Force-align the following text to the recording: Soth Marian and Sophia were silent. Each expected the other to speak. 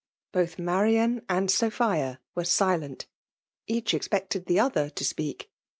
Soth 0.33 0.57
Marian 0.57 1.23
and 1.29 1.51
Sophia 1.51 2.19
were 2.33 2.43
silent. 2.43 3.05
Each 3.67 3.93
expected 3.93 4.47
the 4.47 4.59
other 4.59 4.89
to 4.89 5.05
speak. 5.05 5.51